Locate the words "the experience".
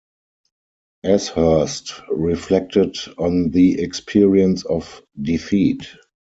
3.51-4.65